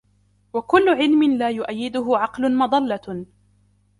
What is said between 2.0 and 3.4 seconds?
عَقْلٌ مَضَلَّةٌ